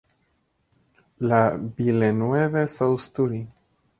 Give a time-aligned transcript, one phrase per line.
[1.19, 3.45] La Villeneuve-sous-Thury